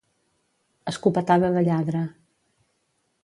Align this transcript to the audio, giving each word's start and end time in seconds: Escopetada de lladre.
Escopetada 0.91 1.51
de 1.57 1.63
lladre. 1.67 2.01